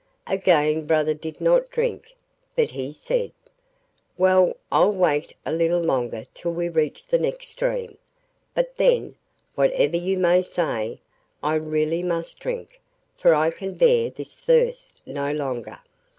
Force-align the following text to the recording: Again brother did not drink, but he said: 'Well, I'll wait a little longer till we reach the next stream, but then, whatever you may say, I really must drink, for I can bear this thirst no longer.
Again 0.25 0.87
brother 0.87 1.13
did 1.13 1.39
not 1.39 1.69
drink, 1.69 2.15
but 2.55 2.71
he 2.71 2.89
said: 2.89 3.31
'Well, 4.17 4.57
I'll 4.71 4.91
wait 4.93 5.35
a 5.45 5.51
little 5.51 5.79
longer 5.79 6.25
till 6.33 6.53
we 6.53 6.69
reach 6.69 7.05
the 7.05 7.19
next 7.19 7.49
stream, 7.49 7.99
but 8.55 8.77
then, 8.77 9.13
whatever 9.53 9.97
you 9.97 10.17
may 10.17 10.41
say, 10.41 11.01
I 11.43 11.53
really 11.53 12.01
must 12.01 12.39
drink, 12.39 12.81
for 13.15 13.35
I 13.35 13.51
can 13.51 13.75
bear 13.75 14.09
this 14.09 14.35
thirst 14.35 15.03
no 15.05 15.31
longer. 15.33 15.77